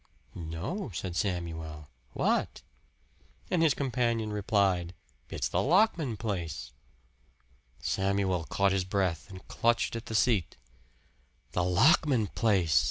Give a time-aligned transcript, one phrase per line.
[0.33, 1.87] "No," said Samuel.
[2.13, 2.63] "What?"
[3.51, 4.95] And his companion replied,
[5.29, 6.71] "It's the Lockman place."
[7.77, 10.57] Samuel caught his breath and clutched at the seat.
[11.51, 12.79] "The Lockman place!"